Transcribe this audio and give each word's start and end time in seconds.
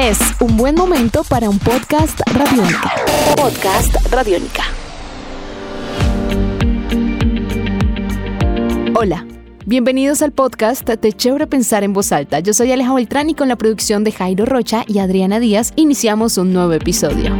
Es 0.00 0.18
un 0.40 0.56
buen 0.56 0.76
momento 0.76 1.24
para 1.24 1.50
un 1.50 1.58
podcast 1.58 2.20
radiónica. 2.32 2.90
Podcast 3.36 3.94
radiónica. 4.10 4.62
Hola. 8.94 9.26
Bienvenidos 9.66 10.22
al 10.22 10.32
podcast 10.32 10.88
de 10.88 11.12
Chévere 11.12 11.46
Pensar 11.46 11.84
en 11.84 11.92
Voz 11.92 12.12
Alta. 12.12 12.40
Yo 12.40 12.54
soy 12.54 12.72
Aleja 12.72 12.94
Beltrán 12.94 13.28
y 13.28 13.34
con 13.34 13.48
la 13.48 13.56
producción 13.56 14.02
de 14.02 14.12
Jairo 14.12 14.46
Rocha 14.46 14.84
y 14.86 15.00
Adriana 15.00 15.38
Díaz 15.38 15.74
iniciamos 15.76 16.38
un 16.38 16.54
nuevo 16.54 16.72
episodio. 16.72 17.36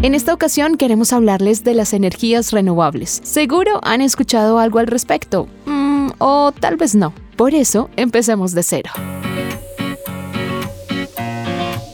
En 0.00 0.14
esta 0.14 0.32
ocasión 0.32 0.78
queremos 0.78 1.12
hablarles 1.12 1.62
de 1.62 1.74
las 1.74 1.92
energías 1.92 2.52
renovables. 2.52 3.20
Seguro 3.22 3.80
han 3.82 4.00
escuchado 4.00 4.58
algo 4.60 4.78
al 4.78 4.86
respecto, 4.86 5.46
mm, 5.66 6.12
o 6.16 6.52
tal 6.58 6.76
vez 6.78 6.94
no. 6.94 7.12
Por 7.36 7.54
eso, 7.54 7.90
empecemos 7.96 8.52
de 8.52 8.62
cero. 8.62 8.90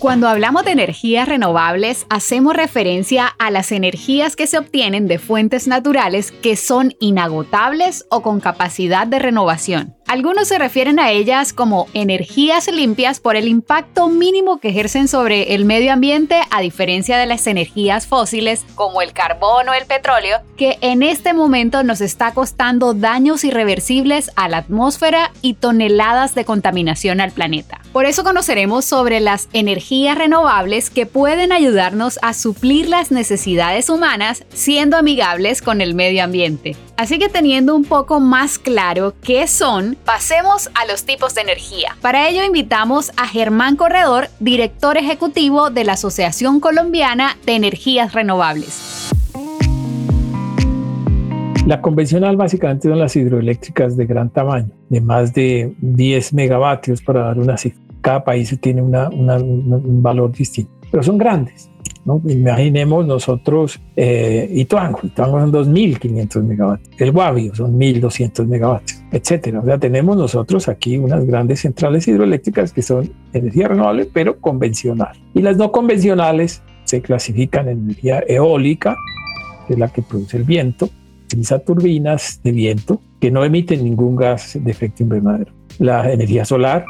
Cuando 0.03 0.27
hablamos 0.27 0.65
de 0.65 0.73
energías 0.73 1.29
renovables, 1.29 2.07
hacemos 2.11 2.57
referencia 2.57 3.29
a 3.39 3.53
las 3.53 3.71
energías 3.71 4.35
que 4.35 4.49
se 4.49 4.59
obtienen 4.59 5.07
de 5.07 5.21
fuentes 5.21 5.69
naturales 5.69 6.33
que 6.33 6.57
son 6.57 6.97
inagotables 6.99 8.05
o 8.11 8.21
con 8.21 8.41
capacidad 8.41 9.07
de 9.07 9.21
renovación. 9.21 9.95
Algunos 10.13 10.49
se 10.49 10.59
refieren 10.59 10.99
a 10.99 11.11
ellas 11.11 11.55
como 11.55 11.87
energías 11.95 12.71
limpias 12.71 13.19
por 13.19 13.35
el 13.35 13.49
impacto 13.49 14.11
mínimo 14.11 14.61
que 14.61 14.69
ejercen 14.69 15.09
sobre 15.09 15.55
el 15.55 15.65
medio 15.65 15.91
ambiente 15.91 16.39
a 16.51 16.61
diferencia 16.61 17.17
de 17.17 17.25
las 17.25 17.47
energías 17.47 18.07
fósiles 18.07 18.67
como 18.75 19.01
el 19.01 19.15
carbón 19.15 19.71
o 19.71 19.73
el 19.73 19.87
petróleo, 19.87 20.37
que 20.59 20.77
en 20.83 21.03
este 21.03 21.33
momento 21.33 21.83
nos 21.83 22.03
está 22.03 22.35
costando 22.35 22.93
daños 22.93 23.43
irreversibles 23.43 24.31
a 24.37 24.51
la 24.51 24.59
atmósfera 24.59 25.33
y 25.41 25.55
toneladas 25.55 26.35
de 26.35 26.45
contaminación 26.45 27.23
al 27.23 27.33
planeta. 27.33 27.81
Por 27.95 28.05
eso 28.05 28.23
conoceremos 28.23 28.85
sobre 28.85 29.19
las 29.19 29.49
energías 29.55 30.19
renovables 30.19 30.91
que 30.91 31.07
pueden 31.07 31.53
ayudarnos 31.53 32.19
a 32.21 32.35
suplir 32.35 32.87
las 32.87 33.13
necesidades 33.13 33.89
humanas 33.89 34.45
siendo 34.53 34.99
amigables 34.99 35.63
con 35.63 35.81
el 35.81 35.95
medio 35.95 36.23
ambiente. 36.23 36.77
Así 37.03 37.19
que 37.19 37.29
teniendo 37.29 37.75
un 37.75 37.83
poco 37.83 38.21
más 38.21 38.61
claro 38.61 39.15
qué 39.25 39.49
son, 39.49 39.97
pasemos 40.05 40.71
a 40.81 40.87
los 40.87 41.05
tipos 41.05 41.35
de 41.35 41.41
energía. 41.41 41.97
Para 42.01 42.29
ello 42.29 42.45
invitamos 42.45 43.11
a 43.17 43.27
Germán 43.27 43.75
Corredor, 43.75 44.29
director 44.39 44.97
ejecutivo 44.97 45.71
de 45.71 45.83
la 45.83 45.95
Asociación 45.95 46.61
Colombiana 46.61 47.37
de 47.45 47.57
Energías 47.57 48.13
Renovables. 48.13 49.11
La 51.67 51.81
convencional 51.81 52.37
básicamente 52.37 52.89
son 52.89 53.01
las 53.01 53.17
hidroeléctricas 53.17 53.97
de 53.97 54.07
gran 54.07 54.31
tamaño, 54.31 54.71
de 54.89 55.01
más 55.01 55.35
de 55.35 55.75
10 55.81 56.35
megavatios 56.35 57.03
para 57.03 57.25
dar 57.25 57.39
una 57.41 57.57
cifra. 57.57 57.83
Cada 58.01 58.23
país 58.23 58.57
tiene 58.61 58.81
un 58.81 60.03
valor 60.05 60.31
distinto, 60.31 60.71
pero 60.89 61.03
son 61.03 61.19
grandes. 61.19 61.69
Imaginemos 62.05 63.07
nosotros 63.07 63.81
eh, 63.95 64.49
Ituango, 64.53 65.01
Ituango 65.05 65.41
son 65.41 65.53
2.500 65.53 66.43
megavatios, 66.43 67.01
el 67.01 67.13
Guavio 67.13 67.55
son 67.55 67.79
1.200 67.79 68.47
megavatios, 68.47 69.03
etcétera. 69.13 69.61
O 69.61 69.65
sea, 69.65 69.79
tenemos 69.79 70.17
nosotros 70.17 70.69
aquí 70.69 70.99
unas 70.99 71.25
grandes 71.25 71.61
centrales 71.61 72.09
hidroeléctricas 72.09 72.73
que 72.73 72.83
son 72.83 73.13
energía 73.33 73.69
renovable, 73.69 74.09
pero 74.13 74.41
convencional. 74.41 75.17
Y 75.33 75.43
las 75.43 75.57
no 75.57 75.71
convencionales 75.71 76.63
se 76.85 77.01
clasifican 77.01 77.69
en 77.69 77.79
energía 77.85 78.25
eólica, 78.27 78.97
que 79.67 79.75
es 79.75 79.79
la 79.79 79.89
que 79.89 80.03
produce 80.03 80.37
el 80.37 80.45
viento, 80.45 80.91
utiliza 81.27 81.61
turbinas 81.61 82.41
de 82.43 82.53
viento 82.53 83.01
que 83.21 83.31
no 83.31 83.45
emiten 83.45 83.85
ningún 83.85 84.17
gas 84.17 84.59
de 84.61 84.71
efecto 84.71 85.05
invernadero. 85.05 85.53
La 85.79 86.13
energía 86.13 86.45
solar, 86.45 86.85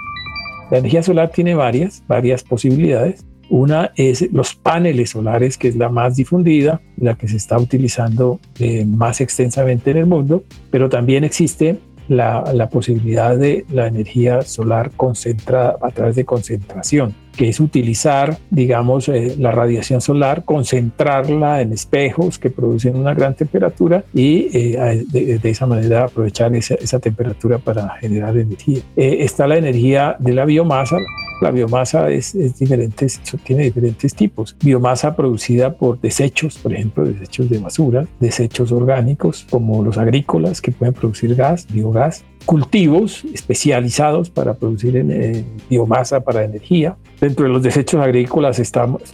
la 0.70 0.78
energía 0.78 1.02
solar 1.02 1.30
tiene 1.30 1.54
varias, 1.54 2.02
varias 2.08 2.42
posibilidades. 2.42 3.24
Una 3.52 3.92
es 3.96 4.32
los 4.32 4.54
paneles 4.54 5.10
solares, 5.10 5.58
que 5.58 5.68
es 5.68 5.76
la 5.76 5.90
más 5.90 6.16
difundida, 6.16 6.80
la 6.96 7.16
que 7.16 7.28
se 7.28 7.36
está 7.36 7.58
utilizando 7.58 8.40
eh, 8.58 8.86
más 8.86 9.20
extensamente 9.20 9.90
en 9.90 9.98
el 9.98 10.06
mundo, 10.06 10.44
pero 10.70 10.88
también 10.88 11.22
existe 11.22 11.78
la, 12.08 12.50
la, 12.54 12.70
posibilidad 12.70 13.36
de 13.36 13.66
la 13.70 13.88
energía 13.88 14.40
solar 14.40 14.92
concentrada 14.92 15.76
a 15.82 15.90
través 15.90 16.16
de 16.16 16.24
concentración 16.24 17.14
que 17.36 17.48
es 17.48 17.60
utilizar, 17.60 18.38
digamos, 18.50 19.08
eh, 19.08 19.34
la 19.38 19.50
radiación 19.50 20.00
solar, 20.00 20.44
concentrarla 20.44 21.60
en 21.60 21.72
espejos 21.72 22.38
que 22.38 22.50
producen 22.50 22.96
una 22.96 23.14
gran 23.14 23.34
temperatura 23.34 24.04
y 24.14 24.48
eh, 24.52 25.04
de, 25.10 25.40
esa 25.50 25.66
manera 25.66 26.04
aprovechar 26.04 26.54
esa, 26.54 27.00
temperatura 27.00 27.58
para 27.58 27.90
generar 28.00 28.36
energía. 28.36 28.80
Está 28.96 29.46
la 29.46 29.56
energía 29.56 30.16
de 30.18 30.32
la 30.32 30.44
biomasa. 30.46 30.96
La 31.42 31.50
biomasa 31.50 32.08
es, 32.08 32.36
es 32.36 32.56
diferentes, 32.56 33.20
tiene 33.42 33.64
diferentes 33.64 34.14
tipos. 34.14 34.56
Biomasa 34.62 35.16
producida 35.16 35.74
por 35.74 36.00
desechos, 36.00 36.56
por 36.56 36.72
ejemplo, 36.72 37.04
desechos 37.04 37.50
de 37.50 37.58
basura, 37.58 38.06
desechos 38.20 38.70
orgánicos 38.70 39.44
como 39.50 39.82
los 39.82 39.98
agrícolas 39.98 40.62
que 40.62 40.70
pueden 40.70 40.94
producir 40.94 41.34
gas, 41.34 41.66
biogás, 41.68 42.24
cultivos 42.46 43.24
especializados 43.34 44.30
para 44.30 44.54
producir 44.54 44.96
eh, 44.96 45.44
biomasa 45.68 46.20
para 46.20 46.44
energía. 46.44 46.96
Dentro 47.20 47.46
de 47.46 47.52
los 47.52 47.64
desechos 47.64 48.00
agrícolas 48.00 48.62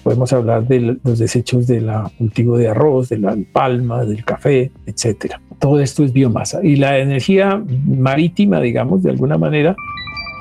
podemos 0.03 0.31
hablar 0.31 0.69
de 0.69 0.99
los 1.03 1.19
desechos 1.19 1.67
del 1.67 1.91
cultivo 2.19 2.59
de 2.59 2.69
arroz, 2.69 3.09
de 3.09 3.21
la 3.21 3.39
palma, 3.55 4.05
del 4.05 4.23
café, 4.23 4.71
etcétera. 4.85 5.41
Todo 5.59 5.81
esto 5.81 6.05
es 6.05 6.13
biomasa. 6.13 6.61
Y 6.63 6.77
la 6.77 6.99
energía 6.99 7.63
marítima, 7.87 8.61
digamos, 8.61 9.03
de 9.03 9.11
alguna 9.11 9.39
manera, 9.39 9.75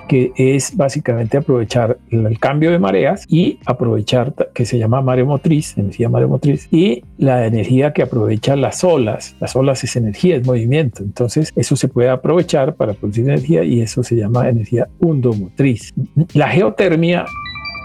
que 0.07 0.31
es 0.35 0.75
básicamente 0.75 1.37
aprovechar 1.37 1.97
el 2.09 2.39
cambio 2.39 2.71
de 2.71 2.79
mareas 2.79 3.25
y 3.27 3.59
aprovechar 3.65 4.33
que 4.53 4.65
se 4.65 4.77
llama 4.77 5.01
maremotriz, 5.01 5.77
energía 5.77 6.09
maremotriz, 6.09 6.67
y 6.71 7.03
la 7.17 7.45
energía 7.45 7.93
que 7.93 8.03
aprovecha 8.03 8.55
las 8.55 8.83
olas. 8.83 9.35
Las 9.39 9.55
olas 9.55 9.83
es 9.83 9.95
energía, 9.95 10.35
es 10.35 10.45
movimiento. 10.45 11.03
Entonces, 11.03 11.51
eso 11.55 11.75
se 11.75 11.87
puede 11.87 12.09
aprovechar 12.09 12.75
para 12.75 12.93
producir 12.93 13.25
energía 13.25 13.63
y 13.63 13.81
eso 13.81 14.03
se 14.03 14.15
llama 14.15 14.49
energía 14.49 14.87
hundomotriz. 14.99 15.93
La 16.33 16.49
geotermia 16.49 17.25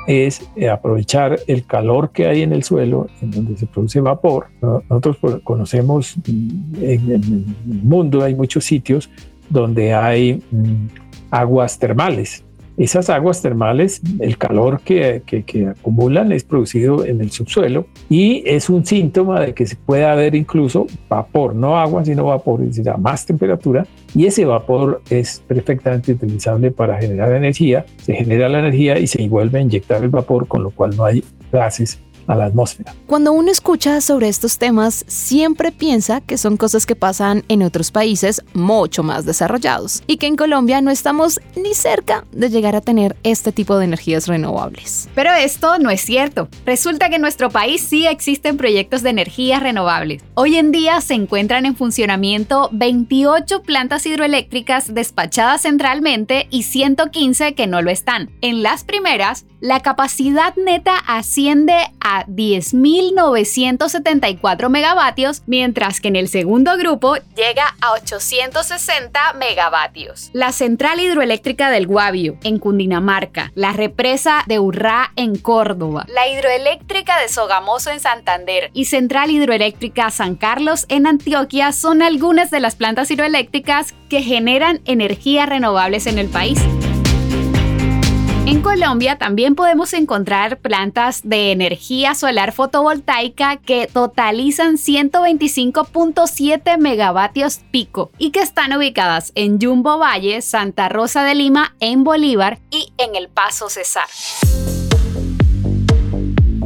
es 0.06 0.48
eh, 0.56 0.68
aprovechar 0.68 1.38
el 1.46 1.64
calor 1.64 2.10
que 2.10 2.26
hay 2.26 2.42
en 2.42 2.52
el 2.52 2.62
suelo, 2.62 3.06
en 3.20 3.30
donde 3.30 3.56
se 3.56 3.66
produce 3.66 4.00
vapor. 4.00 4.48
Nosotros 4.60 5.18
conocemos 5.44 6.16
mm, 6.16 6.74
en 6.80 7.10
el 7.10 7.46
mundo, 7.82 8.22
hay 8.22 8.34
muchos 8.34 8.64
sitios 8.64 9.10
donde 9.48 9.92
hay 9.92 10.42
mm, 10.50 11.01
aguas 11.32 11.80
termales. 11.80 12.44
Esas 12.78 13.10
aguas 13.10 13.42
termales, 13.42 14.00
el 14.18 14.38
calor 14.38 14.80
que, 14.80 15.22
que, 15.26 15.66
acumulan 15.66 16.32
es 16.32 16.42
producido 16.42 17.04
en 17.04 17.20
el 17.20 17.30
subsuelo 17.30 17.86
y 18.08 18.42
es 18.46 18.70
un 18.70 18.86
síntoma 18.86 19.40
de 19.40 19.52
que 19.52 19.66
se 19.66 19.76
puede 19.76 20.06
haber 20.06 20.34
incluso 20.34 20.86
vapor, 21.08 21.54
no 21.54 21.78
agua, 21.78 22.02
sino 22.02 22.24
vapor, 22.24 22.62
es 22.62 22.68
decir, 22.68 22.88
a 22.88 22.96
más 22.96 23.26
temperatura, 23.26 23.86
y 24.14 24.24
ese 24.24 24.46
vapor 24.46 25.02
es 25.10 25.42
perfectamente 25.46 26.12
utilizable 26.12 26.70
para 26.70 26.98
generar 26.98 27.32
energía. 27.34 27.84
Se 27.98 28.14
genera 28.14 28.48
la 28.48 28.60
energía 28.60 28.98
y 28.98 29.06
se 29.06 29.28
vuelve 29.28 29.58
a 29.58 29.62
inyectar 29.62 30.02
el 30.02 30.08
vapor, 30.08 30.48
con 30.48 30.62
lo 30.62 30.70
cual 30.70 30.96
no 30.96 31.04
hay 31.04 31.22
gases 31.52 32.00
a 32.26 32.34
la 32.34 32.46
atmósfera. 32.46 32.94
Cuando 33.06 33.32
uno 33.32 33.50
escucha 33.50 34.00
sobre 34.00 34.28
estos 34.28 34.58
temas, 34.58 35.04
siempre 35.06 35.72
piensa 35.72 36.20
que 36.20 36.38
son 36.38 36.56
cosas 36.56 36.86
que 36.86 36.96
pasan 36.96 37.44
en 37.48 37.62
otros 37.62 37.90
países 37.90 38.42
mucho 38.54 39.02
más 39.02 39.24
desarrollados 39.24 40.02
y 40.06 40.16
que 40.16 40.26
en 40.26 40.36
Colombia 40.36 40.80
no 40.80 40.90
estamos 40.90 41.40
ni 41.56 41.74
cerca 41.74 42.24
de 42.32 42.50
llegar 42.50 42.76
a 42.76 42.80
tener 42.80 43.16
este 43.22 43.52
tipo 43.52 43.76
de 43.78 43.84
energías 43.84 44.28
renovables. 44.28 45.08
Pero 45.14 45.32
esto 45.32 45.78
no 45.78 45.90
es 45.90 46.00
cierto. 46.00 46.48
Resulta 46.66 47.08
que 47.08 47.16
en 47.16 47.22
nuestro 47.22 47.50
país 47.50 47.82
sí 47.82 48.06
existen 48.06 48.56
proyectos 48.56 49.02
de 49.02 49.10
energías 49.10 49.62
renovables. 49.62 50.22
Hoy 50.34 50.56
en 50.56 50.72
día 50.72 51.00
se 51.00 51.14
encuentran 51.14 51.66
en 51.66 51.76
funcionamiento 51.76 52.68
28 52.72 53.62
plantas 53.62 54.06
hidroeléctricas 54.06 54.94
despachadas 54.94 55.62
centralmente 55.62 56.46
y 56.50 56.64
115 56.64 57.54
que 57.54 57.66
no 57.66 57.82
lo 57.82 57.90
están. 57.90 58.30
En 58.40 58.62
las 58.62 58.84
primeras, 58.84 59.46
la 59.60 59.80
capacidad 59.80 60.54
neta 60.56 60.96
asciende 61.06 61.74
a 62.00 62.11
10.974 62.26 64.68
megavatios, 64.68 65.42
mientras 65.46 66.00
que 66.00 66.08
en 66.08 66.16
el 66.16 66.28
segundo 66.28 66.76
grupo 66.76 67.14
llega 67.34 67.74
a 67.80 67.92
860 67.92 69.32
megavatios. 69.34 70.30
La 70.32 70.50
central 70.52 71.00
hidroeléctrica 71.00 71.70
del 71.70 71.86
Guavio, 71.86 72.36
en 72.42 72.58
Cundinamarca, 72.58 73.52
la 73.54 73.72
represa 73.72 74.44
de 74.46 74.58
Urrá, 74.58 75.12
en 75.16 75.36
Córdoba, 75.36 76.06
la 76.08 76.28
hidroeléctrica 76.28 77.20
de 77.20 77.28
Sogamoso, 77.28 77.90
en 77.90 78.00
Santander, 78.00 78.70
y 78.72 78.86
central 78.86 79.30
hidroeléctrica 79.30 80.10
San 80.10 80.36
Carlos, 80.36 80.86
en 80.88 81.06
Antioquia, 81.06 81.72
son 81.72 82.02
algunas 82.02 82.50
de 82.50 82.60
las 82.60 82.76
plantas 82.76 83.10
hidroeléctricas 83.10 83.94
que 84.08 84.22
generan 84.22 84.80
energías 84.84 85.48
renovables 85.48 86.06
en 86.06 86.18
el 86.18 86.28
país. 86.28 86.58
En 88.44 88.60
Colombia 88.60 89.18
también 89.18 89.54
podemos 89.54 89.92
encontrar 89.92 90.58
plantas 90.58 91.20
de 91.22 91.52
energía 91.52 92.16
solar 92.16 92.50
fotovoltaica 92.50 93.56
que 93.56 93.86
totalizan 93.86 94.78
125.7 94.78 96.76
megavatios 96.76 97.60
pico 97.70 98.10
y 98.18 98.32
que 98.32 98.40
están 98.40 98.76
ubicadas 98.76 99.30
en 99.36 99.60
Jumbo 99.60 99.96
Valle, 99.98 100.42
Santa 100.42 100.88
Rosa 100.88 101.22
de 101.22 101.36
Lima, 101.36 101.76
en 101.78 102.02
Bolívar 102.02 102.58
y 102.72 102.92
en 102.98 103.14
el 103.14 103.28
Paso 103.28 103.68
Cesar. 103.68 104.08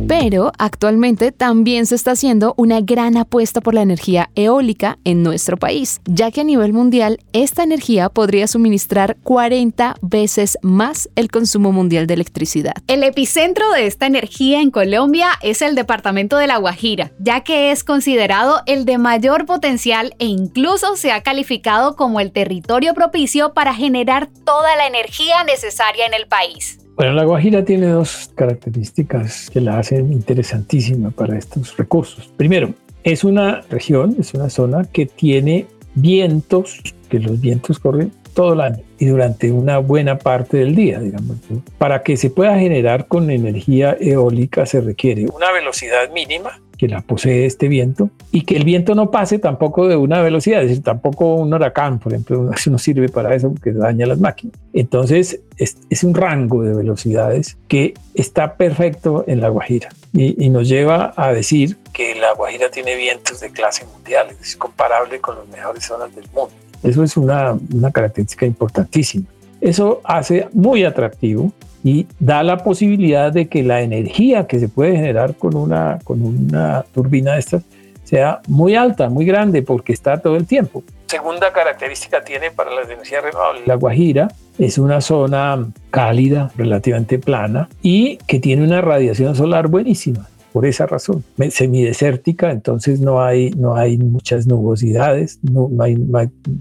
Pero 0.09 0.53
actualmente 0.59 1.33
también 1.33 1.85
se 1.85 1.97
está 1.97 2.13
haciendo 2.13 2.55
una 2.57 2.81
gran 2.81 3.17
apuesta 3.17 3.61
por 3.61 3.75
la 3.75 3.83
energía 3.83 4.31
eólica 4.37 4.99
en 5.03 5.25
nuestro 5.25 5.57
país, 5.57 6.01
ya 6.05 6.31
que 6.31 6.43
a 6.43 6.45
nivel 6.45 6.73
mundial 6.73 7.19
esta 7.33 7.65
energía 7.65 8.09
podría 8.09 8.47
suministrar 8.47 9.17
40 9.25 9.97
veces 10.03 10.59
más 10.63 11.09
el 11.17 11.29
consumo 11.29 11.73
mundial 11.73 12.07
de 12.07 12.15
electricidad. 12.15 12.75
El 12.87 13.03
epicentro 13.03 13.69
de 13.73 13.87
esta 13.87 14.07
energía 14.07 14.61
en 14.61 14.71
Colombia 14.71 15.31
es 15.43 15.61
el 15.61 15.75
departamento 15.75 16.37
de 16.37 16.47
La 16.47 16.59
Guajira, 16.59 17.11
ya 17.19 17.41
que 17.41 17.73
es 17.73 17.83
considerado 17.83 18.63
el 18.67 18.85
de 18.85 18.99
mayor 18.99 19.45
potencial 19.45 20.15
e 20.21 20.27
incluso 20.27 20.95
se 20.95 21.11
ha 21.11 21.25
calificado 21.25 21.97
como 21.97 22.21
el 22.21 22.31
territorio 22.31 22.95
propicio 22.95 23.55
para 23.55 23.75
generar 23.75 24.29
toda 24.45 24.77
la 24.77 24.87
energía 24.87 25.43
necesaria 25.43 26.07
en 26.07 26.15
el 26.15 26.29
país. 26.29 26.79
Bueno, 26.97 27.13
la 27.13 27.25
Guajira 27.25 27.63
tiene 27.63 27.89
dos 27.89 28.31
características 28.35 29.51
que 29.51 29.61
la 29.61 29.79
hacen 29.79 30.11
interesantísima 30.15 31.11
para 31.11 31.37
estos 31.37 31.77
recursos. 31.77 32.33
Primero, 32.39 32.73
es 33.05 33.23
una 33.23 33.61
región, 33.69 34.17
es 34.19 34.33
una 34.33 34.49
zona 34.49 34.85
que 34.91 35.05
tiene 35.05 35.67
vientos, 35.95 36.81
que 37.11 37.19
los 37.19 37.39
vientos 37.39 37.79
corren 37.79 38.13
todo 38.33 38.55
el 38.55 38.63
año 38.63 38.83
y 38.99 39.07
durante 39.07 39.53
una 39.53 39.77
buena 39.77 40.17
parte 40.17 40.57
del 40.57 40.75
día, 40.75 40.99
digamos. 40.99 41.37
Para 41.77 42.03
que 42.03 42.17
se 42.17 42.31
pueda 42.31 42.59
generar 42.59 43.09
con 43.09 43.31
energía 43.31 43.95
eólica 44.01 44.65
se 44.65 44.81
requiere 44.81 45.27
una 45.27 45.53
velocidad 45.53 46.11
mínima 46.13 46.61
que 46.77 46.89
la 46.89 47.01
posee 47.01 47.47
este 47.47 47.69
viento 47.69 48.11
y 48.33 48.43
que 48.43 48.57
el 48.57 48.65
viento 48.65 48.95
no 48.95 49.11
pase 49.11 49.39
tampoco 49.39 49.89
de 49.89 49.97
una 49.97 50.21
velocidad, 50.21 50.63
es 50.63 50.69
decir, 50.69 50.85
tampoco 50.85 51.35
un 51.35 51.53
huracán, 51.53 51.99
por 51.99 52.13
ejemplo, 52.13 52.51
eso 52.57 52.71
no 52.71 52.79
sirve 52.79 53.09
para 53.09 53.35
eso 53.35 53.51
porque 53.51 53.73
daña 53.73 54.07
las 54.07 54.19
máquinas. 54.19 54.57
Entonces, 54.73 55.41
es, 55.57 55.77
un 56.05 56.15
rango 56.15 56.63
de 56.63 56.75
velocidades 56.75 57.57
que 57.69 57.95
está 58.15 58.57
perfecto 58.57 59.25
en 59.27 59.41
la 59.41 59.49
Guajira 59.49 59.89
y, 60.13 60.49
nos 60.51 60.69
lleva 60.69 61.13
a 61.17 61.33
decir 61.33 61.77
que 61.93 62.15
la 62.15 62.33
Guajira 62.33 62.71
tiene 62.71 62.95
vientos 62.97 63.41
de 63.41 63.51
clase 63.51 63.85
mundial, 63.87 64.29
es 64.41 64.57
comparable 64.57 65.19
con 65.21 65.37
las 65.37 65.49
mejores 65.49 65.85
zonas 65.85 66.15
del 66.15 66.25
mundo. 66.33 66.53
Eso 66.83 67.03
es 67.03 67.17
una 67.17 67.59
característica 67.93 68.47
importantísima. 68.47 69.27
Eso 69.61 70.01
hace 70.05 70.49
muy 70.53 70.85
atractivo 70.85 71.53
y 71.87 72.09
da 72.19 72.43
la 72.43 72.57
posibilidad 72.65 73.33
de 73.33 73.47
que 73.47 73.63
la 73.63 73.81
energía 73.81 74.49
que 74.49 74.59
se 74.59 74.69
puede 74.69 74.97
generar 74.97 75.37
con 75.37 75.55
una, 75.55 76.01
con 76.03 76.21
una 76.21 76.85
turbina 76.93 77.35
de 77.35 77.39
estas 77.39 77.63
sea 78.03 78.41
muy 78.49 78.75
alta, 78.75 79.09
muy 79.09 79.25
grande, 79.25 79.63
porque 79.63 79.93
está 79.93 80.19
todo 80.19 80.35
el 80.35 80.49
tiempo. 80.49 80.83
Segunda 81.07 81.53
característica 81.53 82.25
tiene 82.25 82.51
para 82.51 82.75
las 82.75 82.91
energías 82.91 83.23
renovables. 83.23 83.69
La 83.69 83.77
Guajira 83.77 84.33
es 84.59 84.79
una 84.79 85.01
zona 85.01 85.65
cálida, 85.93 86.51
relativamente 86.57 87.21
plana 87.21 87.69
y 87.83 88.17
que 88.27 88.41
tiene 88.41 88.65
una 88.65 88.81
radiación 88.81 89.37
solar 89.37 89.69
buenísima 89.69 90.27
por 90.53 90.67
esa 90.67 90.87
razón. 90.87 91.23
Semidesértica, 91.51 92.51
entonces 92.51 92.99
no 92.99 93.23
hay, 93.23 93.51
no 93.51 93.77
hay 93.77 93.97
muchas 93.97 94.49
nubosidades, 94.49 95.39
no, 95.43 95.71
hay, 95.81 95.97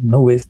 nubes, 0.03 0.49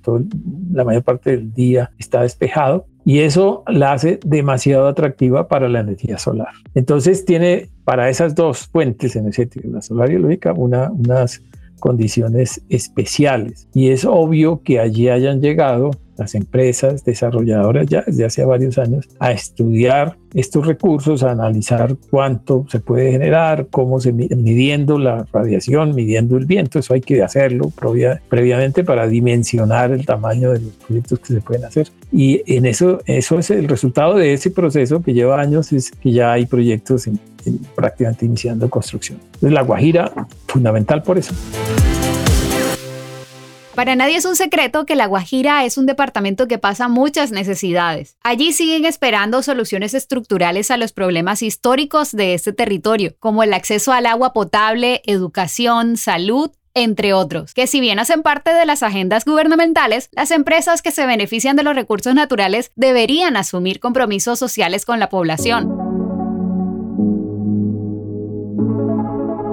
la 0.74 0.84
mayor 0.84 1.04
parte 1.04 1.32
del 1.32 1.54
día 1.54 1.92
está 1.98 2.24
despejado 2.24 2.88
y 3.06 3.20
eso 3.20 3.64
la 3.68 3.94
hace 3.94 4.20
demasiado 4.26 4.88
atractiva 4.88 5.48
para 5.48 5.70
la 5.70 5.82
energía 5.82 6.18
solar. 6.18 6.50
Entonces 6.74 7.24
tiene 7.24 7.70
para 7.84 8.10
esas 8.10 8.34
dos 8.34 8.68
fuentes 8.68 9.16
energéticas, 9.16 9.72
la 9.72 9.82
solar 9.82 10.12
y 10.12 10.18
la 10.18 10.54
una, 10.54 10.92
unas 10.92 11.42
condiciones 11.80 12.62
especiales. 12.68 13.68
Y 13.74 13.90
es 13.90 14.06
obvio 14.06 14.62
que 14.64 14.80
allí 14.80 15.08
hayan 15.10 15.40
llegado 15.40 15.92
las 16.18 16.36
empresas 16.36 17.04
desarrolladoras 17.04 17.88
ya 17.88 18.04
desde 18.06 18.26
hace 18.26 18.46
varios 18.46 18.78
años 18.78 19.08
a 19.20 19.32
estudiar 19.32 20.18
estos 20.34 20.68
recursos, 20.68 21.24
a 21.24 21.32
analizar 21.32 21.96
cuánto 22.10 22.66
se 22.70 22.80
puede 22.82 23.12
generar, 23.12 23.68
cómo 23.72 24.02
se 24.02 24.12
midiendo 24.12 25.00
la 25.00 25.26
radiación, 25.32 25.96
midiendo 25.96 26.36
el 26.38 26.46
viento, 26.46 26.80
eso 26.80 26.94
hay 26.94 27.02
que 27.02 27.24
hacerlo 27.24 27.72
previamente 28.30 28.84
para 28.84 29.08
dimensionar 29.08 29.92
el 29.92 30.06
tamaño 30.06 30.52
de 30.52 30.60
los 30.60 30.74
proyectos 30.74 31.20
que 31.20 31.34
se 31.34 31.42
pueden 31.42 31.64
hacer. 31.64 31.88
Y 32.12 32.42
en 32.54 32.66
eso, 32.66 33.00
eso 33.06 33.40
es 33.40 33.50
el 33.50 33.70
resultado 33.70 34.16
de 34.16 34.34
ese 34.34 34.52
proceso 34.52 35.02
que 35.02 35.14
lleva 35.14 35.40
años, 35.40 35.72
es 35.72 35.92
que 35.92 36.12
ya 36.12 36.34
hay 36.34 36.46
proyectos 36.46 37.10
prácticamente 37.76 38.26
iniciando 38.26 38.70
construcción. 38.70 39.20
Entonces 39.36 39.54
la 39.54 39.62
Guajira, 39.62 40.12
fundamental 40.48 41.02
por 41.02 41.18
eso. 41.18 41.34
Para 43.76 43.98
nadie 43.98 44.16
es 44.16 44.24
un 44.24 44.38
secreto 44.38 44.86
que 44.86 44.96
La 44.96 45.06
Guajira 45.06 45.66
es 45.66 45.78
un 45.78 45.86
departamento 45.86 46.48
que 46.48 46.58
pasa 46.58 46.88
muchas 46.88 47.32
necesidades. 47.32 48.16
Allí 48.24 48.54
siguen 48.54 48.86
esperando 48.86 49.44
soluciones 49.44 49.94
estructurales 49.94 50.72
a 50.72 50.78
los 50.78 50.94
problemas 50.94 51.42
históricos 51.42 52.14
de 52.14 52.36
este 52.36 52.54
territorio, 52.54 53.16
como 53.20 53.44
el 53.44 53.54
acceso 53.54 53.92
al 53.92 54.06
agua 54.06 54.32
potable, 54.32 55.02
educación, 55.06 55.98
salud 55.98 56.52
entre 56.74 57.14
otros, 57.14 57.54
que 57.54 57.68
si 57.68 57.82
bien 57.82 58.00
hacen 58.00 58.22
parte 58.22 58.54
de 58.54 58.66
las 58.66 58.82
agendas 58.82 59.26
gubernamentales, 59.26 60.10
las 60.14 60.32
empresas 60.32 60.82
que 60.82 60.92
se 60.92 61.06
benefician 61.06 61.58
de 61.58 61.64
los 61.64 61.76
recursos 61.76 62.16
naturales 62.16 62.72
deberían 62.76 63.36
asumir 63.36 63.82
compromisos 63.82 64.40
sociales 64.40 64.86
con 64.86 65.00
la 65.00 65.10
población. 65.10 65.75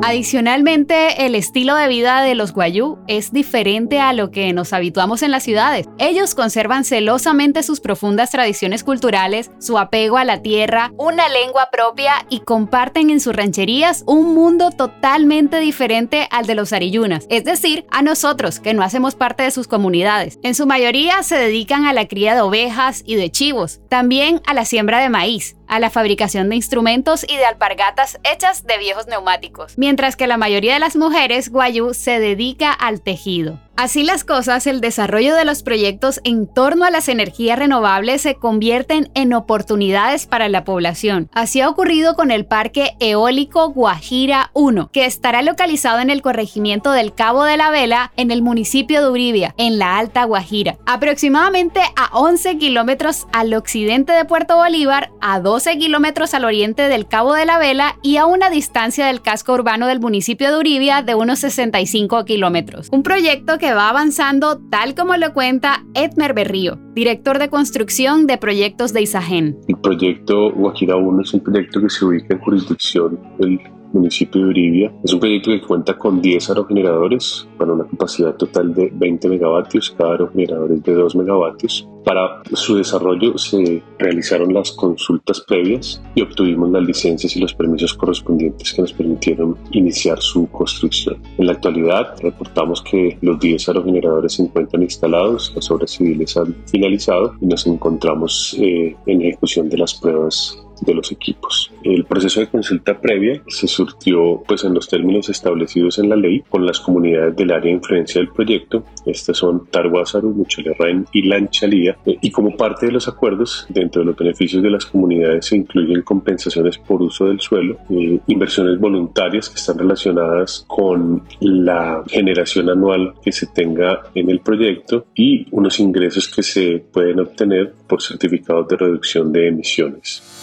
Adicionalmente, 0.05 1.27
el 1.27 1.37
estilo 1.37 1.77
de 1.77 1.87
vida 1.87 2.23
de 2.23 2.35
los 2.35 2.53
guayú 2.53 2.99
es 3.07 3.33
diferente 3.33 4.01
a 4.01 4.13
lo 4.13 4.33
que 4.33 4.53
nos 4.53 4.73
habituamos 4.73 5.23
en 5.23 5.31
las 5.31 5.45
ciudades. 5.45 5.89
Ellos 5.99 6.35
conservan 6.35 6.85
celosamente 6.85 7.63
sus 7.63 7.79
profundas 7.79 8.33
tradiciones 8.33 8.83
culturales, 8.83 9.53
su 9.61 9.79
apego 9.79 10.17
a 10.17 10.25
la 10.25 10.43
tierra, 10.43 10.93
una 10.99 11.29
lengua 11.29 11.69
propia 11.71 12.15
y 12.29 12.41
comparten 12.41 13.11
en 13.11 13.21
sus 13.21 13.37
rancherías 13.37 14.03
un 14.07 14.35
mundo 14.35 14.73
totalmente 14.73 15.61
diferente 15.61 16.27
al 16.33 16.47
de 16.47 16.57
los 16.57 16.73
ariyunas, 16.73 17.27
es 17.31 17.45
decir, 17.45 17.87
a 17.93 18.03
nosotros 18.03 18.59
que 18.59 18.75
no 18.75 18.83
hacemos 18.83 19.15
parte 19.15 19.45
de 19.45 19.53
sus 19.53 19.69
comunidades. 19.69 20.41
En 20.43 20.57
su 20.57 20.67
mayoría 20.67 21.23
se 21.23 21.37
dedican 21.37 21.87
a 21.87 21.93
la 21.93 22.09
cría 22.09 22.35
de 22.35 22.41
ovejas 22.41 23.05
y 23.07 23.15
de 23.15 23.31
chivos, 23.31 23.81
también 23.89 24.41
a 24.47 24.55
la 24.55 24.65
siembra 24.65 24.99
de 24.99 25.11
maíz 25.11 25.55
a 25.73 25.81
la 25.81 25.89
fabricación 25.89 26.51
de 26.51 26.57
instrumentos 26.57 27.25
y 27.27 27.39
de 27.39 27.47
alpargatas 27.47 28.19
hechas 28.31 28.67
de 28.67 28.77
viejos 28.77 29.07
neumáticos, 29.07 29.79
mientras 29.79 30.17
que 30.17 30.27
la 30.27 30.37
mayoría 30.37 30.75
de 30.75 30.81
las 30.81 30.97
mujeres 30.97 31.49
guayú 31.49 31.95
se 31.95 32.21
dedica 32.21 32.71
al 32.73 33.01
tejido. 33.01 33.59
Así 33.83 34.05
las 34.05 34.23
cosas, 34.23 34.69
el 34.69 34.81
desarrollo 34.81 35.35
de 35.35 35.45
los 35.45 35.65
proyectos 35.65 36.21
en 36.23 36.47
torno 36.47 36.85
a 36.85 36.93
las 36.93 37.09
energías 37.09 37.59
renovables 37.59 38.23
se 38.23 38.37
convierten 38.37 39.11
en 39.17 39.33
oportunidades 39.33 40.27
para 40.27 40.49
la 40.49 40.63
población. 40.63 41.29
Así 41.33 41.61
ha 41.61 41.69
ocurrido 41.69 42.15
con 42.15 42.31
el 42.31 42.47
Parque 42.47 42.93
Eólico 43.01 43.71
Guajira 43.71 44.53
1, 44.53 44.91
que 44.93 45.05
estará 45.05 45.43
localizado 45.43 45.99
en 45.99 46.11
el 46.11 46.23
corregimiento 46.23 46.93
del 46.93 47.13
Cabo 47.13 47.43
de 47.43 47.57
la 47.57 47.71
Vela, 47.71 48.13
en 48.17 48.31
el 48.31 48.41
municipio 48.41 49.03
de 49.03 49.11
Uribia, 49.11 49.53
en 49.59 49.81
la 49.81 49.99
Alta 49.99 50.23
Guajira, 50.27 50.79
aproximadamente 50.87 51.81
a 51.97 52.17
11 52.17 52.59
kilómetros 52.59 53.27
al 53.33 53.53
occidente 53.53 54.13
de 54.13 54.25
Puerto 54.25 54.59
Bolívar, 54.59 55.11
a 55.21 55.41
12 55.41 55.77
kilómetros 55.79 56.35
al 56.35 56.45
oriente 56.45 56.87
del 56.87 57.09
Cabo 57.09 57.35
de 57.35 57.47
la 57.47 57.59
Vela 57.59 57.97
y 58.01 58.19
a 58.19 58.27
una 58.27 58.49
distancia 58.49 59.07
del 59.07 59.23
casco 59.23 59.55
urbano 59.55 59.89
del 59.89 59.99
municipio 59.99 60.53
de 60.53 60.59
Uribia 60.59 61.03
de 61.03 61.17
unos 61.17 61.41
65 61.41 62.25
kilómetros. 62.25 62.87
Un 62.93 63.03
proyecto 63.03 63.59
que 63.59 63.72
va 63.75 63.89
avanzando 63.89 64.61
tal 64.71 64.95
como 64.95 65.17
lo 65.17 65.33
cuenta 65.33 65.85
Edmer 65.95 66.35
Berrío, 66.35 66.79
director 66.95 67.39
de 67.39 67.49
construcción 67.49 68.27
de 68.27 68.39
proyectos 68.39 68.93
de 68.93 69.03
Isagen. 69.03 69.59
El 69.69 69.77
proyecto 69.79 70.53
Guajira 70.53 70.97
1 70.97 71.23
es 71.23 71.35
un 71.35 71.41
proyecto 71.41 71.81
que 71.81 71.91
se 71.91 72.05
ubica 72.05 72.35
en 72.35 72.41
jurisdicción 72.41 73.19
del 73.39 73.61
municipio 73.93 74.41
de 74.41 74.49
Uribia. 74.49 74.93
Es 75.05 75.13
un 75.13 75.21
proyecto 75.21 75.51
que 75.51 75.61
cuenta 75.61 75.99
con 75.99 76.21
10 76.21 76.51
aerogeneradores 76.51 77.49
para 77.59 77.73
una 77.73 77.87
capacidad 77.87 78.35
total 78.35 78.75
de 78.75 78.91
20 78.93 79.29
megavatios, 79.29 79.95
cada 79.97 80.13
aerogenerador 80.13 80.73
es 80.73 80.83
de 80.83 80.95
2 80.95 81.17
megavatios. 81.17 81.89
Para 82.05 82.43
su 82.53 82.77
desarrollo 82.77 83.39
se 83.39 83.81
realizaron 83.99 84.53
las 84.53 84.73
consultas 84.73 85.41
previas 85.47 86.03
y 86.17 86.23
obtuvimos 86.23 86.71
las 86.71 86.83
licencias 86.83 87.37
y 87.37 87.41
los 87.41 87.55
permisos 87.55 87.95
correspondientes 87.95 88.73
que 88.73 88.83
nos 88.83 88.93
permitieron 88.93 89.57
iniciar 89.71 90.21
su 90.21 90.49
construcción. 90.51 91.23
En 91.39 91.47
la 91.47 91.53
actualidad 91.53 92.15
reportamos 92.21 92.83
que 92.83 93.19
los 93.21 93.39
10 93.39 93.69
aerogeneradores 93.69 94.33
se 94.35 94.43
encuentran 94.43 94.83
instalados, 94.83 95.53
las 95.55 95.71
obras 95.71 95.93
civiles 95.93 96.37
han 96.37 96.57
finalizado 96.67 97.35
y 97.41 97.47
nos 97.47 97.67
encontramos 97.67 98.57
eh, 98.59 98.97
en 99.07 99.23
ejecución 99.23 99.69
de 99.69 99.79
las 99.79 99.95
pruebas 99.95 100.59
de 100.85 100.95
los 100.95 101.13
equipos. 101.13 101.73
El 101.83 102.05
proceso 102.05 102.41
de 102.41 102.49
consulta 102.49 103.01
previa 103.01 103.43
se 103.49 103.67
surtió 103.67 104.43
pues 104.47 104.65
en 104.65 104.75
los 104.75 104.89
términos 104.89 105.29
establecidos 105.29 105.99
en 105.99 106.09
la 106.09 106.17
ley 106.17 106.43
con 106.49 106.67
las 106.67 106.81
comunidades 106.81 107.37
del 107.37 107.51
área 107.51 107.71
de 107.71 107.77
influencia 107.77 108.21
del 108.21 108.31
proyecto. 108.31 108.85
Estas 109.07 109.37
son 109.37 109.67
Targuázaru, 109.67 110.31
Muchalerrain 110.31 111.07
y 111.13 111.23
Lanchalía. 111.23 111.97
Y 112.05 112.31
como 112.31 112.57
parte 112.57 112.87
de 112.87 112.93
los 112.93 113.09
acuerdos, 113.09 113.67
dentro 113.69 114.01
de 114.01 114.07
los 114.07 114.17
beneficios 114.17 114.63
de 114.63 114.71
las 114.71 114.87
comunidades 114.87 115.47
se 115.47 115.57
incluyen 115.57 116.03
compensaciones 116.03 116.79
por 116.79 117.03
uso 117.03 117.27
del 117.27 117.41
suelo, 117.41 117.79
eh, 117.91 118.21
inversiones 118.27 118.79
voluntarias 118.79 119.49
que 119.49 119.57
están 119.57 119.79
relacionadas 119.79 120.65
con 120.67 121.23
la 121.41 122.03
generación 122.07 122.71
anual 122.71 123.15
que 123.23 123.33
se 123.33 123.47
tenga 123.47 124.03
en 124.15 124.31
el 124.31 124.41
proyecto 124.41 125.07
y 125.15 125.47
unos 125.51 125.81
ingresos 125.81 126.29
que 126.29 126.43
se 126.43 126.85
pueden 126.93 127.21
obtener 127.21 127.75
por 127.87 128.03
certificados 128.03 128.69
de 128.69 128.77
reducción 128.77 129.33
de 129.33 129.49
emisiones. 129.49 130.42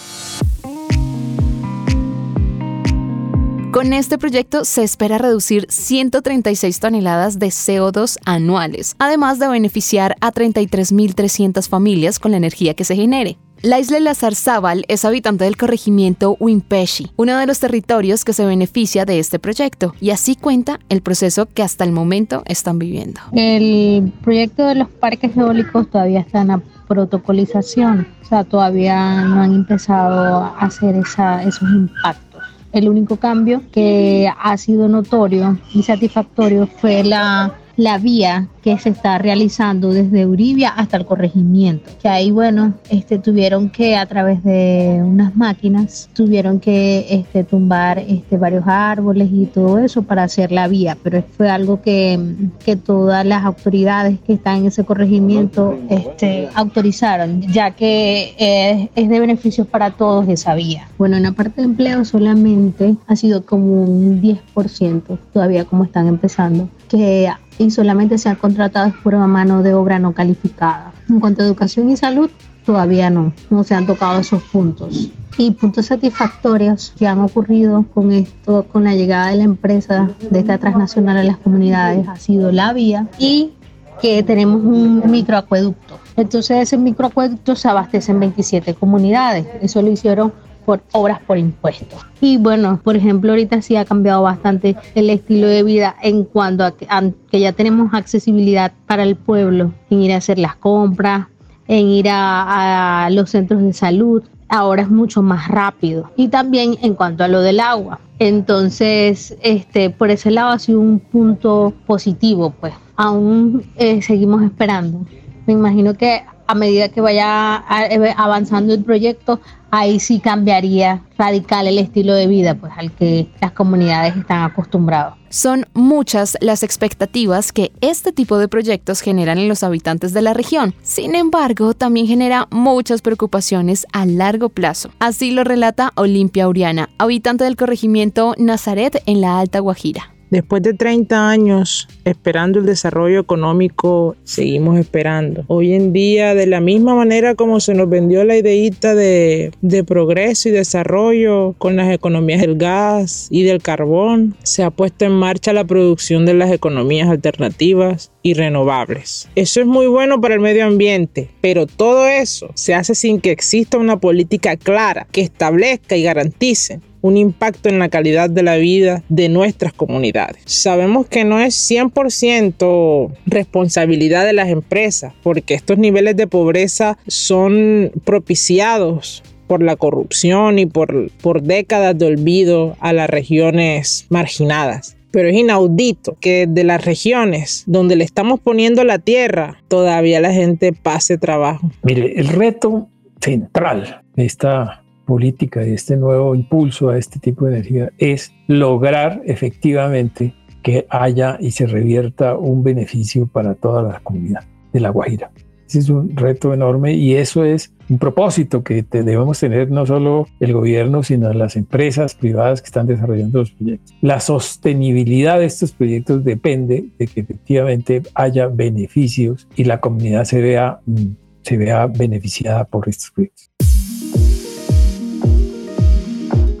Con 3.80 3.94
este 3.94 4.18
proyecto 4.18 4.66
se 4.66 4.82
espera 4.82 5.16
reducir 5.16 5.64
136 5.70 6.80
toneladas 6.80 7.38
de 7.38 7.46
CO2 7.46 8.18
anuales, 8.26 8.94
además 8.98 9.38
de 9.38 9.48
beneficiar 9.48 10.16
a 10.20 10.32
33.300 10.32 11.66
familias 11.66 12.18
con 12.18 12.32
la 12.32 12.36
energía 12.36 12.74
que 12.74 12.84
se 12.84 12.94
genere. 12.94 13.38
Laisle 13.62 14.00
Lazar-Zabal 14.00 14.84
es 14.88 15.06
habitante 15.06 15.44
del 15.44 15.56
corregimiento 15.56 16.36
Wimpeshi, 16.38 17.10
uno 17.16 17.38
de 17.38 17.46
los 17.46 17.58
territorios 17.58 18.26
que 18.26 18.34
se 18.34 18.44
beneficia 18.44 19.06
de 19.06 19.18
este 19.18 19.38
proyecto, 19.38 19.94
y 19.98 20.10
así 20.10 20.36
cuenta 20.36 20.78
el 20.90 21.00
proceso 21.00 21.46
que 21.46 21.62
hasta 21.62 21.84
el 21.84 21.92
momento 21.92 22.42
están 22.44 22.78
viviendo. 22.78 23.22
El 23.32 24.12
proyecto 24.22 24.66
de 24.66 24.74
los 24.74 24.90
parques 24.90 25.34
eólicos 25.34 25.88
todavía 25.90 26.20
está 26.20 26.42
en 26.42 26.48
la 26.48 26.62
protocolización, 26.86 28.06
o 28.20 28.26
sea, 28.26 28.44
todavía 28.44 29.24
no 29.24 29.40
han 29.40 29.54
empezado 29.54 30.36
a 30.36 30.58
hacer 30.58 30.96
esos 30.96 31.62
impactos. 31.62 32.29
El 32.72 32.88
único 32.88 33.16
cambio 33.16 33.62
que 33.72 34.30
ha 34.38 34.56
sido 34.56 34.88
notorio 34.88 35.58
y 35.74 35.82
satisfactorio 35.82 36.66
fue 36.66 37.02
la 37.02 37.52
la 37.80 37.96
vía 37.96 38.48
que 38.62 38.78
se 38.78 38.90
está 38.90 39.16
realizando 39.16 39.90
desde 39.90 40.26
Uribia 40.26 40.68
hasta 40.68 40.98
el 40.98 41.06
corregimiento. 41.06 41.90
Que 42.02 42.08
ahí, 42.08 42.30
bueno, 42.30 42.74
este, 42.90 43.18
tuvieron 43.18 43.70
que 43.70 43.96
a 43.96 44.04
través 44.04 44.44
de 44.44 45.00
unas 45.02 45.34
máquinas, 45.34 46.10
tuvieron 46.12 46.60
que 46.60 47.06
este, 47.08 47.42
tumbar 47.42 47.98
este, 47.98 48.36
varios 48.36 48.64
árboles 48.66 49.30
y 49.32 49.46
todo 49.46 49.78
eso 49.78 50.02
para 50.02 50.24
hacer 50.24 50.52
la 50.52 50.68
vía, 50.68 50.98
pero 51.02 51.24
fue 51.36 51.48
algo 51.48 51.80
que, 51.80 52.18
que 52.64 52.76
todas 52.76 53.24
las 53.24 53.44
autoridades 53.44 54.18
que 54.26 54.34
están 54.34 54.58
en 54.58 54.66
ese 54.66 54.84
corregimiento 54.84 55.78
este, 55.88 56.50
autorizaron, 56.54 57.40
ya 57.40 57.70
que 57.70 58.34
es, 58.38 58.90
es 58.94 59.08
de 59.08 59.20
beneficio 59.20 59.64
para 59.64 59.92
todos 59.92 60.28
esa 60.28 60.54
vía. 60.54 60.86
Bueno, 60.98 61.16
en 61.16 61.22
la 61.22 61.32
parte 61.32 61.62
de 61.62 61.66
empleo 61.66 62.04
solamente 62.04 62.96
ha 63.06 63.16
sido 63.16 63.46
como 63.46 63.84
un 63.84 64.20
10%, 64.20 65.18
todavía 65.32 65.64
como 65.64 65.84
están 65.84 66.08
empezando, 66.08 66.68
que 66.88 67.30
y 67.60 67.70
solamente 67.70 68.16
se 68.16 68.30
ha 68.30 68.36
contratado 68.36 68.92
por 69.02 69.14
mano 69.18 69.62
de 69.62 69.74
obra 69.74 69.98
no 69.98 70.14
calificada. 70.14 70.92
En 71.10 71.20
cuanto 71.20 71.42
a 71.42 71.44
educación 71.44 71.90
y 71.90 71.96
salud, 71.96 72.30
todavía 72.64 73.10
no, 73.10 73.34
no 73.50 73.64
se 73.64 73.74
han 73.74 73.86
tocado 73.86 74.18
esos 74.18 74.42
puntos. 74.44 75.10
Y 75.36 75.50
puntos 75.50 75.86
satisfactorios 75.86 76.94
que 76.98 77.06
han 77.06 77.20
ocurrido 77.20 77.84
con 77.92 78.12
esto, 78.12 78.64
con 78.72 78.84
la 78.84 78.94
llegada 78.94 79.28
de 79.28 79.36
la 79.36 79.44
empresa 79.44 80.10
de 80.30 80.38
esta 80.38 80.56
transnacional 80.56 81.18
a 81.18 81.22
las 81.22 81.36
comunidades, 81.36 82.08
ha 82.08 82.16
sido 82.16 82.50
la 82.50 82.72
vía 82.72 83.08
y 83.18 83.52
que 84.00 84.22
tenemos 84.22 84.62
un 84.64 85.02
microacueducto. 85.10 85.98
Entonces 86.16 86.62
ese 86.62 86.78
microacueducto 86.78 87.56
se 87.56 87.68
abastece 87.68 88.12
en 88.12 88.20
27 88.20 88.72
comunidades. 88.72 89.46
Eso 89.60 89.82
lo 89.82 89.90
hicieron 89.90 90.32
por 90.64 90.80
obras 90.92 91.20
por 91.20 91.38
impuestos. 91.38 92.04
Y 92.20 92.36
bueno, 92.36 92.80
por 92.82 92.96
ejemplo, 92.96 93.32
ahorita 93.32 93.62
sí 93.62 93.76
ha 93.76 93.84
cambiado 93.84 94.22
bastante 94.22 94.76
el 94.94 95.10
estilo 95.10 95.46
de 95.46 95.62
vida 95.62 95.96
en 96.02 96.24
cuanto 96.24 96.64
a 96.64 96.72
que, 96.72 97.40
ya 97.40 97.52
tenemos 97.52 97.94
accesibilidad 97.94 98.72
para 98.86 99.02
el 99.02 99.16
pueblo 99.16 99.72
en 99.90 100.02
ir 100.02 100.12
a 100.12 100.16
hacer 100.16 100.38
las 100.38 100.56
compras, 100.56 101.28
en 101.66 101.86
ir 101.88 102.08
a, 102.10 103.08
los 103.10 103.30
centros 103.30 103.62
de 103.62 103.72
salud. 103.72 104.22
Ahora 104.48 104.82
es 104.82 104.90
mucho 104.90 105.22
más 105.22 105.48
rápido. 105.48 106.10
Y 106.16 106.28
también 106.28 106.76
en 106.82 106.94
cuanto 106.94 107.22
a 107.24 107.28
lo 107.28 107.40
del 107.40 107.60
agua. 107.60 108.00
Entonces, 108.18 109.36
este, 109.42 109.90
por 109.90 110.10
ese 110.10 110.30
lado 110.30 110.50
ha 110.50 110.58
sido 110.58 110.80
un 110.80 110.98
punto 110.98 111.72
positivo, 111.86 112.52
pues. 112.60 112.74
Aún 112.96 113.64
eh, 113.76 114.02
seguimos 114.02 114.42
esperando. 114.42 115.06
Me 115.46 115.54
imagino 115.54 115.94
que 115.94 116.22
a 116.50 116.54
medida 116.54 116.88
que 116.88 117.00
vaya 117.00 117.64
eh, 117.90 118.14
avanzando 118.16 118.74
el 118.74 118.82
proyecto, 118.82 119.40
ahí 119.70 120.00
sí 120.00 120.18
cambiaría 120.18 121.04
radical 121.16 121.68
el 121.68 121.78
estilo 121.78 122.12
de 122.14 122.26
vida 122.26 122.56
pues 122.56 122.72
al 122.76 122.90
que 122.92 123.28
las 123.40 123.52
comunidades 123.52 124.16
están 124.16 124.42
acostumbrados. 124.42 125.16
Son 125.28 125.66
muchas 125.74 126.36
las 126.40 126.64
expectativas 126.64 127.52
que 127.52 127.70
este 127.80 128.10
tipo 128.12 128.36
de 128.38 128.48
proyectos 128.48 129.00
generan 129.00 129.38
en 129.38 129.48
los 129.48 129.62
habitantes 129.62 130.12
de 130.12 130.22
la 130.22 130.34
región. 130.34 130.74
Sin 130.82 131.14
embargo, 131.14 131.72
también 131.74 132.08
genera 132.08 132.48
muchas 132.50 133.00
preocupaciones 133.00 133.86
a 133.92 134.04
largo 134.06 134.48
plazo. 134.48 134.90
Así 134.98 135.30
lo 135.30 135.44
relata 135.44 135.92
Olimpia 135.94 136.48
Uriana, 136.48 136.88
habitante 136.98 137.44
del 137.44 137.54
corregimiento 137.54 138.34
Nazaret 138.38 139.00
en 139.06 139.20
la 139.20 139.38
Alta 139.38 139.60
Guajira. 139.60 140.10
Después 140.30 140.62
de 140.62 140.74
30 140.74 141.28
años 141.28 141.88
esperando 142.04 142.60
el 142.60 142.66
desarrollo 142.66 143.18
económico, 143.20 144.16
seguimos 144.22 144.78
esperando. 144.78 145.44
Hoy 145.48 145.74
en 145.74 145.92
día, 145.92 146.34
de 146.34 146.46
la 146.46 146.60
misma 146.60 146.94
manera 146.94 147.34
como 147.34 147.58
se 147.58 147.74
nos 147.74 147.88
vendió 147.88 148.24
la 148.24 148.36
ideita 148.36 148.94
de, 148.94 149.52
de 149.60 149.84
progreso 149.84 150.48
y 150.48 150.52
desarrollo 150.52 151.54
con 151.58 151.76
las 151.76 151.92
economías 151.92 152.40
del 152.40 152.56
gas 152.56 153.26
y 153.30 153.42
del 153.42 153.60
carbón, 153.60 154.36
se 154.44 154.62
ha 154.62 154.70
puesto 154.70 155.04
en 155.04 155.12
marcha 155.12 155.52
la 155.52 155.64
producción 155.64 156.26
de 156.26 156.34
las 156.34 156.52
economías 156.52 157.08
alternativas 157.08 158.12
y 158.22 158.34
renovables. 158.34 159.28
Eso 159.34 159.60
es 159.60 159.66
muy 159.66 159.86
bueno 159.86 160.20
para 160.20 160.34
el 160.34 160.40
medio 160.40 160.66
ambiente, 160.66 161.30
pero 161.40 161.66
todo 161.66 162.06
eso 162.06 162.50
se 162.54 162.74
hace 162.74 162.94
sin 162.94 163.20
que 163.20 163.30
exista 163.30 163.78
una 163.78 163.98
política 163.98 164.56
clara 164.56 165.06
que 165.10 165.22
establezca 165.22 165.96
y 165.96 166.02
garantice 166.02 166.80
un 167.02 167.16
impacto 167.16 167.68
en 167.68 167.78
la 167.78 167.88
calidad 167.88 168.28
de 168.28 168.42
la 168.42 168.56
vida 168.56 169.02
de 169.08 169.28
nuestras 169.28 169.72
comunidades. 169.72 170.42
Sabemos 170.44 171.06
que 171.06 171.24
no 171.24 171.40
es 171.40 171.54
100% 171.70 173.12
responsabilidad 173.26 174.26
de 174.26 174.34
las 174.34 174.48
empresas, 174.48 175.14
porque 175.22 175.54
estos 175.54 175.78
niveles 175.78 176.16
de 176.16 176.26
pobreza 176.26 176.98
son 177.06 177.92
propiciados 178.04 179.22
por 179.46 179.62
la 179.62 179.76
corrupción 179.76 180.58
y 180.58 180.66
por, 180.66 181.10
por 181.22 181.42
décadas 181.42 181.98
de 181.98 182.06
olvido 182.06 182.76
a 182.80 182.92
las 182.92 183.10
regiones 183.10 184.06
marginadas 184.08 184.96
pero 185.10 185.28
es 185.28 185.34
inaudito 185.34 186.16
que 186.20 186.46
de 186.46 186.64
las 186.64 186.84
regiones 186.84 187.64
donde 187.66 187.96
le 187.96 188.04
estamos 188.04 188.40
poniendo 188.40 188.84
la 188.84 188.98
tierra, 188.98 189.62
todavía 189.68 190.20
la 190.20 190.32
gente 190.32 190.72
pase 190.72 191.18
trabajo. 191.18 191.70
Mire, 191.82 192.18
el 192.18 192.28
reto 192.28 192.88
central 193.20 194.02
de 194.14 194.24
esta 194.24 194.82
política 195.04 195.66
y 195.66 195.72
este 195.72 195.96
nuevo 195.96 196.34
impulso 196.34 196.90
a 196.90 196.98
este 196.98 197.18
tipo 197.18 197.46
de 197.46 197.56
energía 197.56 197.90
es 197.98 198.32
lograr 198.46 199.22
efectivamente 199.26 200.34
que 200.62 200.86
haya 200.88 201.36
y 201.40 201.50
se 201.50 201.66
revierta 201.66 202.36
un 202.36 202.62
beneficio 202.62 203.26
para 203.26 203.54
toda 203.54 203.82
la 203.82 204.00
comunidad 204.00 204.44
de 204.72 204.80
La 204.80 204.90
Guajira. 204.90 205.30
Ese 205.70 205.78
es 205.78 205.88
un 205.88 206.16
reto 206.16 206.52
enorme 206.52 206.94
y 206.94 207.14
eso 207.14 207.44
es 207.44 207.72
un 207.88 207.98
propósito 207.98 208.64
que 208.64 208.82
debemos 208.82 209.38
tener 209.38 209.70
no 209.70 209.86
solo 209.86 210.26
el 210.40 210.52
gobierno, 210.52 211.04
sino 211.04 211.32
las 211.32 211.54
empresas 211.54 212.16
privadas 212.16 212.60
que 212.60 212.66
están 212.66 212.88
desarrollando 212.88 213.38
los 213.38 213.52
proyectos. 213.52 213.94
La 214.00 214.18
sostenibilidad 214.18 215.38
de 215.38 215.44
estos 215.44 215.70
proyectos 215.70 216.24
depende 216.24 216.86
de 216.98 217.06
que 217.06 217.20
efectivamente 217.20 218.02
haya 218.14 218.48
beneficios 218.48 219.46
y 219.54 219.62
la 219.62 219.80
comunidad 219.80 220.24
se 220.24 220.40
vea, 220.40 220.80
mm, 220.86 221.06
se 221.42 221.56
vea 221.56 221.86
beneficiada 221.86 222.64
por 222.64 222.88
estos 222.88 223.12
proyectos. 223.12 223.49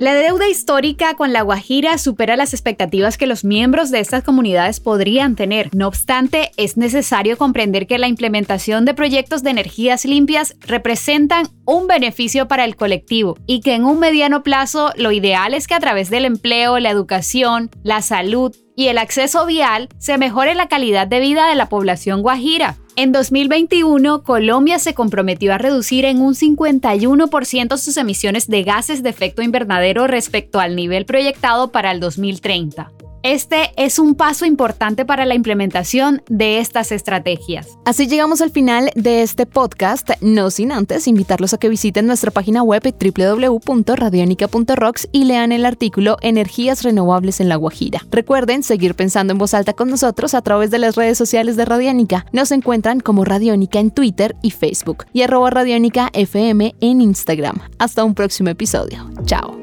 La 0.00 0.14
deuda 0.14 0.48
histórica 0.48 1.12
con 1.12 1.34
La 1.34 1.42
Guajira 1.42 1.98
supera 1.98 2.34
las 2.34 2.54
expectativas 2.54 3.18
que 3.18 3.26
los 3.26 3.44
miembros 3.44 3.90
de 3.90 4.00
estas 4.00 4.24
comunidades 4.24 4.80
podrían 4.80 5.36
tener. 5.36 5.68
No 5.74 5.86
obstante, 5.86 6.52
es 6.56 6.78
necesario 6.78 7.36
comprender 7.36 7.86
que 7.86 7.98
la 7.98 8.08
implementación 8.08 8.86
de 8.86 8.94
proyectos 8.94 9.42
de 9.42 9.50
energías 9.50 10.06
limpias 10.06 10.56
representan 10.60 11.48
un 11.66 11.86
beneficio 11.86 12.48
para 12.48 12.64
el 12.64 12.76
colectivo 12.76 13.36
y 13.46 13.60
que 13.60 13.74
en 13.74 13.84
un 13.84 13.98
mediano 13.98 14.42
plazo 14.42 14.90
lo 14.96 15.12
ideal 15.12 15.52
es 15.52 15.66
que 15.66 15.74
a 15.74 15.80
través 15.80 16.08
del 16.08 16.24
empleo, 16.24 16.78
la 16.78 16.88
educación, 16.88 17.68
la 17.82 18.00
salud 18.00 18.56
y 18.76 18.86
el 18.86 18.96
acceso 18.96 19.44
vial 19.44 19.90
se 19.98 20.16
mejore 20.16 20.54
la 20.54 20.68
calidad 20.68 21.08
de 21.08 21.20
vida 21.20 21.46
de 21.46 21.56
la 21.56 21.68
población 21.68 22.22
guajira. 22.22 22.78
En 23.02 23.12
2021, 23.12 24.22
Colombia 24.24 24.78
se 24.78 24.92
comprometió 24.92 25.54
a 25.54 25.56
reducir 25.56 26.04
en 26.04 26.20
un 26.20 26.34
51% 26.34 27.78
sus 27.78 27.96
emisiones 27.96 28.46
de 28.46 28.62
gases 28.62 29.02
de 29.02 29.08
efecto 29.08 29.40
invernadero 29.40 30.06
respecto 30.06 30.60
al 30.60 30.76
nivel 30.76 31.06
proyectado 31.06 31.72
para 31.72 31.92
el 31.92 32.00
2030. 32.00 32.92
Este 33.22 33.72
es 33.76 33.98
un 33.98 34.14
paso 34.14 34.46
importante 34.46 35.04
para 35.04 35.26
la 35.26 35.34
implementación 35.34 36.22
de 36.28 36.58
estas 36.58 36.90
estrategias. 36.90 37.68
Así 37.84 38.06
llegamos 38.06 38.40
al 38.40 38.50
final 38.50 38.90
de 38.94 39.20
este 39.22 39.44
podcast, 39.44 40.08
no 40.22 40.48
sin 40.50 40.72
antes 40.72 41.06
invitarlos 41.06 41.52
a 41.52 41.58
que 41.58 41.68
visiten 41.68 42.06
nuestra 42.06 42.30
página 42.30 42.62
web 42.62 42.82
www.radionica.rocks 42.82 45.08
y 45.12 45.24
lean 45.24 45.52
el 45.52 45.66
artículo 45.66 46.16
Energías 46.22 46.82
renovables 46.82 47.40
en 47.40 47.50
la 47.50 47.56
Guajira. 47.56 48.06
Recuerden 48.10 48.62
seguir 48.62 48.94
pensando 48.94 49.32
en 49.32 49.38
voz 49.38 49.52
alta 49.52 49.74
con 49.74 49.90
nosotros 49.90 50.32
a 50.34 50.40
través 50.40 50.70
de 50.70 50.78
las 50.78 50.96
redes 50.96 51.18
sociales 51.18 51.56
de 51.56 51.66
Radiónica. 51.66 52.24
Nos 52.32 52.52
encuentran 52.52 53.00
como 53.00 53.26
Radiónica 53.26 53.80
en 53.80 53.90
Twitter 53.90 54.34
y 54.40 54.50
Facebook 54.50 55.04
y 55.12 55.20
arroba 55.22 55.50
Radiónica 55.50 56.08
FM 56.14 56.74
en 56.80 57.02
Instagram. 57.02 57.58
Hasta 57.78 58.02
un 58.04 58.14
próximo 58.14 58.48
episodio. 58.48 59.10
Chao. 59.26 59.59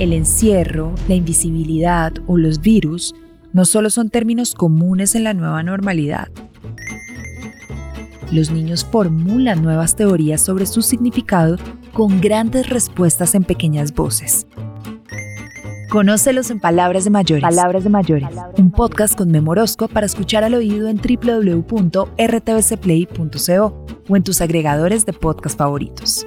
El 0.00 0.12
encierro, 0.12 0.92
la 1.06 1.14
invisibilidad 1.14 2.12
o 2.26 2.36
los 2.36 2.60
virus 2.60 3.14
no 3.52 3.64
solo 3.64 3.90
son 3.90 4.10
términos 4.10 4.52
comunes 4.54 5.14
en 5.14 5.22
la 5.22 5.34
nueva 5.34 5.62
normalidad. 5.62 6.30
Los 8.32 8.50
niños 8.50 8.84
formulan 8.84 9.62
nuevas 9.62 9.94
teorías 9.94 10.40
sobre 10.40 10.66
su 10.66 10.82
significado 10.82 11.58
con 11.92 12.20
grandes 12.20 12.70
respuestas 12.70 13.36
en 13.36 13.44
pequeñas 13.44 13.94
voces. 13.94 14.48
Conócelos 15.90 16.50
en 16.50 16.58
Palabras 16.58 17.04
de 17.04 17.10
Mayores. 17.10 17.44
Palabras 17.44 17.84
de 17.84 17.90
Mayores. 17.90 18.28
Un 18.58 18.72
podcast 18.72 19.16
con 19.16 19.30
Memorosco 19.30 19.86
para 19.86 20.06
escuchar 20.06 20.42
al 20.42 20.54
oído 20.54 20.88
en 20.88 20.96
www.rtbcplay.co 20.96 23.86
o 24.08 24.16
en 24.16 24.24
tus 24.24 24.40
agregadores 24.40 25.06
de 25.06 25.12
podcast 25.12 25.56
favoritos. 25.56 26.26